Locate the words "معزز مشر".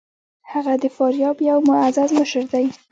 1.69-2.43